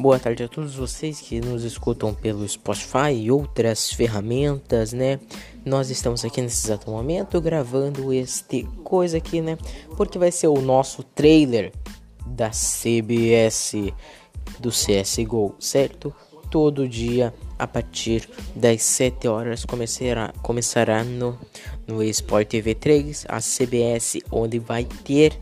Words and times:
Boa 0.00 0.18
tarde 0.18 0.42
a 0.42 0.48
todos 0.48 0.76
vocês 0.76 1.20
que 1.20 1.42
nos 1.42 1.62
escutam 1.62 2.14
pelo 2.14 2.48
Spotify 2.48 3.12
e 3.14 3.30
outras 3.30 3.92
ferramentas, 3.92 4.94
né? 4.94 5.20
Nós 5.62 5.90
estamos 5.90 6.24
aqui 6.24 6.40
nesse 6.40 6.66
exato 6.66 6.90
momento 6.90 7.38
gravando 7.38 8.10
este 8.10 8.66
coisa 8.82 9.18
aqui, 9.18 9.42
né? 9.42 9.58
Porque 9.98 10.18
vai 10.18 10.32
ser 10.32 10.48
o 10.48 10.58
nosso 10.62 11.02
trailer 11.02 11.70
da 12.24 12.48
CBS 12.48 13.92
do 14.58 14.70
CSGO, 14.70 15.54
certo? 15.60 16.14
Todo 16.50 16.88
dia 16.88 17.34
a 17.58 17.66
partir 17.66 18.26
das 18.56 18.80
7 18.80 19.28
horas 19.28 19.66
começará, 19.66 20.32
começará 20.42 21.04
no, 21.04 21.38
no 21.86 22.02
Sport 22.04 22.48
TV 22.48 22.74
3, 22.74 23.26
a 23.28 23.38
CBS, 23.38 24.20
onde 24.32 24.58
vai 24.58 24.86
ter 25.04 25.38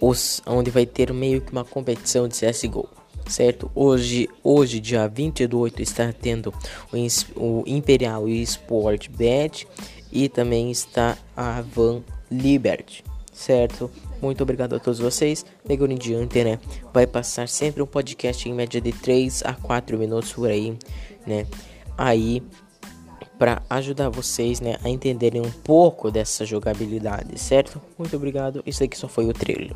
os, 0.00 0.42
onde 0.44 0.72
vai 0.72 0.84
ter 0.84 1.12
meio 1.12 1.40
que 1.40 1.52
uma 1.52 1.64
competição 1.64 2.26
de 2.26 2.34
CSGO 2.34 3.03
certo? 3.26 3.70
Hoje, 3.74 4.28
hoje 4.42 4.80
dia 4.80 5.08
20 5.08 5.46
do 5.46 5.58
8, 5.58 5.82
está 5.82 6.12
tendo 6.12 6.52
o, 6.92 7.60
o 7.60 7.64
Imperial 7.66 8.28
Sport 8.28 9.08
Bet 9.10 9.66
e 10.12 10.28
também 10.28 10.70
está 10.70 11.16
a 11.36 11.60
Van 11.62 12.02
Liberty, 12.30 13.04
certo? 13.32 13.90
Muito 14.20 14.42
obrigado 14.42 14.74
a 14.74 14.78
todos 14.78 14.98
vocês. 14.98 15.44
Pegando 15.66 15.92
em 15.92 15.98
diante, 15.98 16.42
né? 16.42 16.58
Vai 16.92 17.06
passar 17.06 17.48
sempre 17.48 17.82
um 17.82 17.86
podcast 17.86 18.48
em 18.48 18.54
média 18.54 18.80
de 18.80 18.92
3 18.92 19.42
a 19.44 19.52
4 19.52 19.98
minutos 19.98 20.32
por 20.32 20.48
aí, 20.48 20.78
né? 21.26 21.46
Aí 21.96 22.42
para 23.38 23.62
ajudar 23.68 24.08
vocês, 24.10 24.60
né, 24.60 24.76
a 24.82 24.88
entenderem 24.88 25.40
um 25.40 25.50
pouco 25.50 26.10
dessa 26.10 26.46
jogabilidade, 26.46 27.38
certo? 27.38 27.82
Muito 27.98 28.14
obrigado. 28.16 28.62
Isso 28.64 28.84
aqui 28.84 28.96
só 28.96 29.08
foi 29.08 29.26
o 29.26 29.32
trailer. 29.32 29.74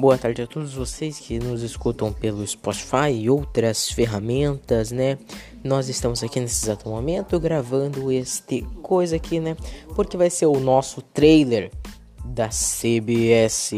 Boa 0.00 0.16
tarde 0.16 0.40
a 0.40 0.46
todos 0.46 0.72
vocês 0.72 1.18
que 1.18 1.38
nos 1.38 1.62
escutam 1.62 2.10
pelo 2.10 2.44
Spotify 2.46 3.12
e 3.12 3.28
outras 3.28 3.90
ferramentas, 3.90 4.90
né? 4.90 5.18
Nós 5.62 5.90
estamos 5.90 6.22
aqui 6.22 6.40
nesse 6.40 6.64
exato 6.64 6.88
momento 6.88 7.38
gravando 7.38 8.10
este 8.10 8.62
coisa 8.82 9.16
aqui, 9.16 9.38
né? 9.38 9.54
Porque 9.94 10.16
vai 10.16 10.30
ser 10.30 10.46
o 10.46 10.58
nosso 10.58 11.02
trailer 11.02 11.70
da 12.24 12.48
CBS 12.48 13.72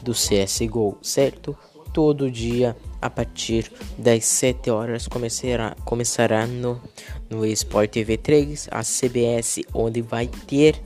do 0.00 0.12
CSGO, 0.12 0.96
certo? 1.02 1.54
Todo 1.92 2.30
dia 2.30 2.74
a 3.02 3.10
partir 3.10 3.70
das 3.98 4.24
7 4.24 4.70
horas 4.70 5.06
começará, 5.06 5.76
começará 5.84 6.46
no, 6.46 6.80
no 7.28 7.44
Sport 7.44 7.90
TV 7.90 8.16
3, 8.16 8.68
a 8.70 8.82
CBS, 8.82 9.60
onde 9.74 10.00
vai 10.00 10.26
ter 10.26 10.80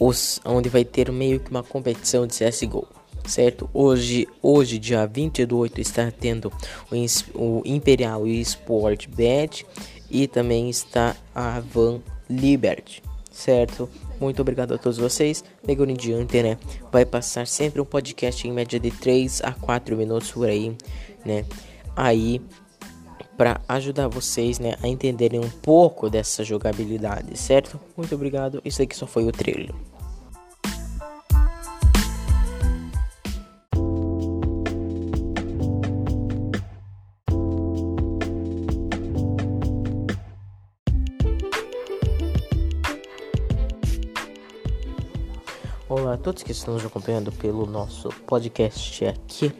os 0.00 0.40
onde 0.44 0.68
vai 0.68 0.84
ter 0.84 1.12
meio 1.12 1.38
que 1.38 1.52
uma 1.52 1.62
competição 1.62 2.26
de 2.26 2.34
CSGO 2.34 3.03
certo? 3.26 3.68
Hoje, 3.72 4.28
hoje 4.42 4.78
dia 4.78 5.06
20 5.06 5.46
do 5.46 5.58
8, 5.58 5.80
está 5.80 6.10
tendo 6.10 6.52
o, 6.90 7.58
o 7.58 7.62
Imperial 7.64 8.26
Sport 8.26 9.08
Bet 9.08 9.66
e 10.10 10.26
também 10.26 10.68
está 10.68 11.16
a 11.34 11.60
Van 11.60 12.00
Liberty, 12.28 13.02
certo? 13.30 13.88
Muito 14.20 14.40
obrigado 14.40 14.74
a 14.74 14.78
todos 14.78 14.98
vocês. 14.98 15.42
Pegando 15.66 15.90
em 15.90 15.96
diante, 15.96 16.42
né? 16.42 16.56
Vai 16.92 17.04
passar 17.04 17.46
sempre 17.46 17.80
um 17.80 17.84
podcast 17.84 18.46
em 18.46 18.52
média 18.52 18.78
de 18.78 18.90
3 18.90 19.42
a 19.42 19.52
4 19.52 19.96
minutos 19.96 20.30
por 20.30 20.48
aí, 20.48 20.76
né? 21.24 21.44
Aí 21.96 22.40
para 23.36 23.60
ajudar 23.68 24.06
vocês, 24.06 24.60
né, 24.60 24.76
a 24.80 24.86
entenderem 24.86 25.40
um 25.40 25.50
pouco 25.50 26.08
dessa 26.08 26.44
jogabilidade, 26.44 27.36
certo? 27.36 27.80
Muito 27.96 28.14
obrigado. 28.14 28.62
Isso 28.64 28.80
aqui 28.80 28.94
só 28.94 29.08
foi 29.08 29.24
o 29.24 29.32
trailer. 29.32 29.74
Olá 45.96 46.14
a 46.14 46.16
todos 46.16 46.42
que 46.42 46.50
estão 46.50 46.74
nos 46.74 46.84
acompanhando 46.84 47.30
pelo 47.30 47.66
nosso 47.66 48.08
podcast 48.26 49.04
aqui 49.04 49.52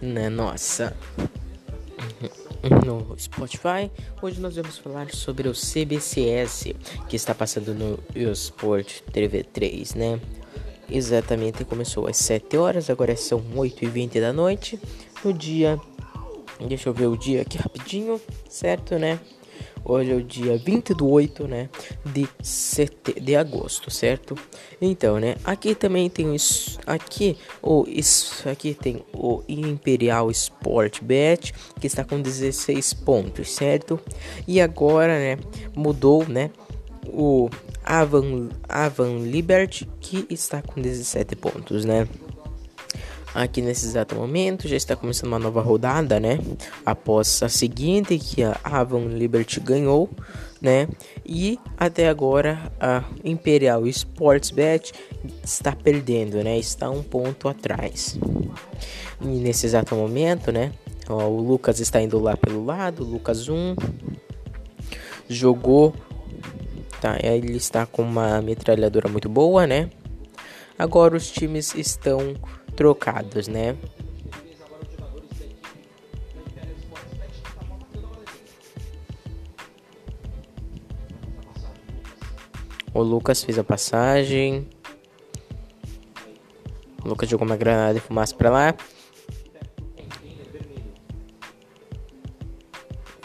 na 0.00 0.30
nossa 0.30 0.96
no 2.86 3.18
Spotify. 3.18 3.90
Hoje 4.22 4.40
nós 4.40 4.54
vamos 4.54 4.78
falar 4.78 5.12
sobre 5.12 5.48
o 5.48 5.52
CBCS 5.52 6.74
que 7.08 7.16
está 7.16 7.34
passando 7.34 7.74
no 7.74 7.98
Sport 8.30 9.00
TV 9.12 9.42
3, 9.42 9.94
né? 9.96 10.20
Exatamente 10.88 11.64
começou 11.64 12.06
às 12.06 12.18
7 12.18 12.56
horas, 12.56 12.88
agora 12.88 13.16
são 13.16 13.42
8 13.56 13.84
e 13.84 13.88
20 13.88 14.20
da 14.20 14.32
noite. 14.32 14.78
No 15.24 15.32
dia, 15.32 15.76
deixa 16.68 16.88
eu 16.88 16.94
ver 16.94 17.08
o 17.08 17.16
dia 17.16 17.42
aqui 17.42 17.58
rapidinho, 17.58 18.20
certo, 18.48 18.96
né? 18.96 19.18
Hoje 19.84 20.12
é 20.12 20.14
o 20.14 20.22
dia 20.22 20.56
20 20.56 20.94
do 20.94 21.08
8, 21.08 21.48
né? 21.48 21.68
De, 22.04 22.28
sete, 22.42 23.18
de 23.20 23.34
agosto, 23.34 23.90
certo? 23.90 24.34
Então, 24.80 25.18
né? 25.18 25.36
Aqui 25.44 25.74
também 25.74 26.08
tem 26.08 26.34
isso. 26.34 26.78
Aqui, 26.86 27.36
o, 27.62 27.84
isso, 27.88 28.48
aqui 28.48 28.74
tem 28.74 29.02
o 29.12 29.42
Imperial 29.48 30.30
Sport 30.30 31.00
Bet, 31.02 31.54
que 31.80 31.86
está 31.86 32.04
com 32.04 32.20
16 32.20 32.94
pontos, 32.94 33.50
certo? 33.50 33.98
E 34.46 34.60
agora, 34.60 35.18
né? 35.18 35.38
Mudou, 35.74 36.26
né? 36.28 36.50
O 37.06 37.48
Avan, 37.84 38.50
Avan 38.68 39.18
Liberty, 39.18 39.88
que 40.00 40.26
está 40.30 40.62
com 40.62 40.80
17 40.80 41.34
pontos, 41.36 41.84
né? 41.84 42.06
Aqui 43.34 43.62
nesse 43.62 43.86
exato 43.86 44.14
momento. 44.14 44.68
Já 44.68 44.76
está 44.76 44.96
começando 44.96 45.28
uma 45.28 45.38
nova 45.38 45.60
rodada, 45.60 46.18
né? 46.18 46.38
Após 46.84 47.42
a 47.42 47.48
seguinte 47.48 48.18
que 48.18 48.42
a 48.42 48.58
Avon 48.62 49.08
Liberty 49.08 49.60
ganhou, 49.60 50.10
né? 50.60 50.88
E 51.24 51.58
até 51.78 52.08
agora 52.08 52.72
a 52.80 53.04
Imperial 53.24 53.86
Sportsbet 53.86 54.92
está 55.42 55.72
perdendo, 55.72 56.42
né? 56.42 56.58
Está 56.58 56.90
um 56.90 57.02
ponto 57.02 57.48
atrás. 57.48 58.18
E 59.20 59.26
nesse 59.26 59.66
exato 59.66 59.94
momento, 59.94 60.50
né? 60.50 60.72
Ó, 61.08 61.26
o 61.28 61.40
Lucas 61.40 61.80
está 61.80 62.00
indo 62.00 62.18
lá 62.18 62.36
pelo 62.36 62.64
lado, 62.64 63.04
Lucas 63.04 63.48
1 63.48 63.74
jogou 65.28 65.94
Tá, 67.00 67.16
ele 67.22 67.56
está 67.56 67.86
com 67.86 68.02
uma 68.02 68.42
metralhadora 68.42 69.08
muito 69.08 69.26
boa, 69.26 69.66
né? 69.66 69.88
Agora 70.78 71.16
os 71.16 71.30
times 71.30 71.74
estão 71.74 72.34
trocados, 72.76 73.48
né? 73.48 73.76
O 82.92 83.02
Lucas 83.02 83.42
fez 83.42 83.58
a 83.58 83.64
passagem. 83.64 84.68
O 87.04 87.08
Lucas 87.08 87.28
jogou 87.28 87.46
uma 87.46 87.56
granada 87.56 87.94
de 87.94 88.00
fumaça 88.00 88.34
para 88.34 88.50
lá. 88.50 88.74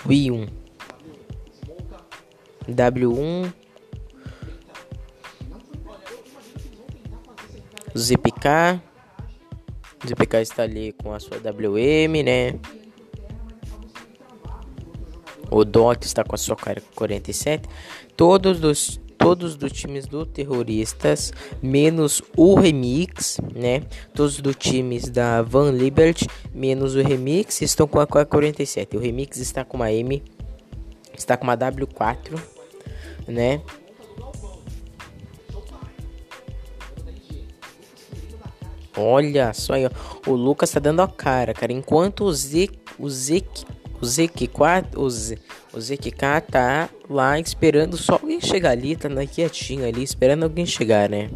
I1 0.07 0.47
W1 2.69 3.53
ZPK 7.97 8.81
ZPK 10.05 10.41
está 10.41 10.63
ali 10.63 10.93
com 10.93 11.13
a 11.13 11.19
sua 11.19 11.37
WM, 11.37 12.23
né? 12.23 12.59
O 15.51 15.63
Dot 15.63 16.05
está 16.05 16.23
com 16.23 16.35
a 16.35 16.37
sua 16.37 16.57
47. 16.95 17.69
Todos 18.15 18.63
os 18.63 18.99
todos 19.17 19.55
dos 19.55 19.71
times 19.71 20.05
do 20.05 20.25
terroristas, 20.25 21.33
menos 21.61 22.21
o 22.35 22.55
Remix, 22.55 23.39
né? 23.55 23.81
Todos 24.13 24.39
dos 24.39 24.55
times 24.55 25.09
da 25.09 25.41
Van 25.41 25.71
Liberty, 25.71 26.27
menos 26.53 26.95
o 26.95 27.01
Remix, 27.01 27.61
estão 27.61 27.87
com 27.87 27.99
a 27.99 28.05
47. 28.05 28.95
O 28.95 28.99
Remix 28.99 29.37
está 29.37 29.63
com 29.63 29.77
uma 29.77 29.91
M, 29.91 30.21
está 31.17 31.37
com 31.37 31.43
uma 31.43 31.57
W4, 31.57 32.39
né? 33.27 33.61
Olha 38.97 39.53
só 39.53 39.73
aí, 39.73 39.85
ó. 39.85 39.89
O 40.29 40.33
Lucas 40.33 40.71
tá 40.71 40.79
dando 40.79 41.01
a 41.01 41.07
cara, 41.07 41.53
cara. 41.53 41.73
Enquanto 41.73 42.23
o 42.23 42.33
Z, 42.33 42.69
o 42.97 43.09
Z, 43.09 43.43
o 44.01 44.05
ZQ4, 44.05 44.97
o, 44.97 45.09
Z, 45.09 45.37
o 45.73 45.79
ZQK 45.79 46.41
tá 46.49 46.89
lá 47.09 47.39
esperando 47.39 47.97
só 47.97 48.13
alguém 48.13 48.39
chegar 48.39 48.71
ali, 48.71 48.95
tá 48.95 49.09
quietinho 49.25 49.85
ali, 49.85 50.03
esperando 50.03 50.43
alguém 50.43 50.65
chegar, 50.65 51.09
né? 51.09 51.29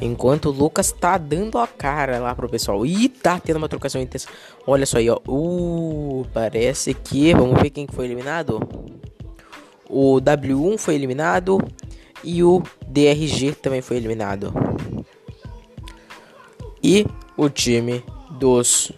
Enquanto 0.00 0.46
o 0.46 0.52
Lucas 0.52 0.92
tá 0.92 1.18
dando 1.18 1.58
a 1.58 1.66
cara 1.66 2.20
lá 2.20 2.34
pro 2.34 2.48
pessoal. 2.48 2.86
E 2.86 3.08
tá 3.08 3.40
tendo 3.40 3.56
uma 3.56 3.68
trocação 3.68 4.00
intensa. 4.00 4.28
Olha 4.66 4.86
só 4.86 4.98
aí, 4.98 5.10
ó. 5.10 5.18
Uh, 5.26 6.24
parece 6.32 6.94
que. 6.94 7.34
Vamos 7.34 7.60
ver 7.60 7.70
quem 7.70 7.86
foi 7.88 8.04
eliminado. 8.04 8.60
O 9.88 10.20
W1 10.20 10.78
foi 10.78 10.94
eliminado. 10.94 11.58
E 12.22 12.44
o 12.44 12.62
DRG 12.86 13.52
também 13.60 13.80
foi 13.80 13.96
eliminado. 13.96 14.52
E 16.88 17.06
o 17.36 17.50
time 17.50 18.02
dos. 18.30 18.90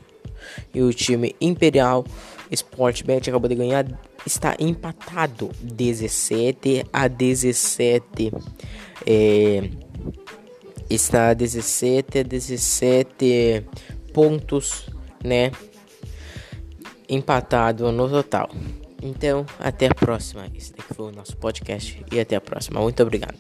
E 0.73 0.81
o 0.81 0.95
time 0.95 1.35
Imperial 1.41 2.05
Sportbet 2.53 3.29
acabou 3.29 3.49
de 3.49 3.57
ganhar. 3.57 3.85
Está 4.25 4.55
empatado 4.61 5.51
17 5.61 6.85
a 6.93 7.09
17. 7.09 8.33
É 9.05 9.69
está 10.91 11.33
17 11.33 12.19
a 12.19 12.23
17 12.25 13.65
pontos, 14.13 14.87
né? 15.25 15.53
Empatado 17.09 17.93
no 17.93 18.09
total. 18.09 18.51
Então, 19.01 19.47
até 19.59 19.87
a 19.87 19.95
próxima. 19.95 20.47
Esse 20.55 20.73
daqui 20.73 20.93
foi 20.95 21.07
o 21.07 21.13
nosso 21.13 21.37
podcast 21.37 22.05
e 22.13 22.21
até 22.21 22.37
a 22.37 22.41
próxima. 22.41 22.81
Muito 22.81 23.03
obrigado. 23.03 23.39